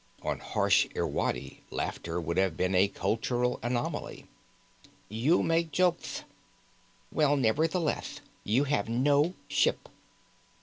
On 0.23 0.39
harsh 0.39 0.87
Irwadi, 0.95 1.61
laughter 1.69 2.19
would 2.19 2.37
have 2.37 2.57
been 2.57 2.73
a 2.73 2.87
cultural 2.87 3.59
anomaly. 3.61 4.25
"You 5.09 5.43
make 5.43 5.71
joketh. 5.71 6.23
Well, 7.11 7.37
nevertheleth, 7.37 8.21
you 8.43 8.63
have 8.63 8.89
no 8.89 9.35
ship." 9.47 9.87